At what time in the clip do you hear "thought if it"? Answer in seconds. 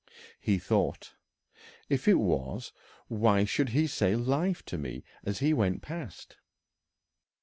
0.57-2.15